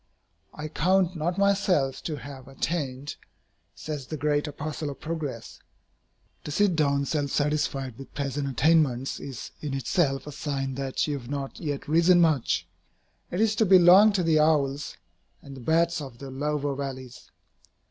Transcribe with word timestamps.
"I 0.55 0.67
count 0.67 1.15
not 1.15 1.37
myself 1.37 2.01
to 2.05 2.15
have 2.15 2.47
attained," 2.47 3.17
says 3.75 4.07
the 4.07 4.17
great 4.17 4.47
apostle 4.47 4.89
of 4.89 4.99
progress. 4.99 5.59
To 6.43 6.49
sit 6.49 6.75
down 6.75 7.05
self 7.05 7.29
satisfied 7.29 7.99
with 7.99 8.15
present 8.15 8.49
attainments 8.49 9.19
is 9.19 9.51
in 9.61 9.75
itself 9.75 10.25
a 10.25 10.31
sign 10.31 10.73
that 10.73 11.05
you 11.05 11.19
have 11.19 11.29
not 11.29 11.59
yet 11.59 11.87
risen 11.87 12.19
much. 12.19 12.67
It 13.29 13.39
is 13.41 13.55
to 13.57 13.65
belong 13.67 14.11
to 14.13 14.23
the 14.23 14.39
owls 14.39 14.97
and 15.43 15.55
the 15.55 15.61
bats 15.61 16.01
of 16.01 16.17
the 16.17 16.31
lower 16.31 16.73
valleys. 16.73 17.29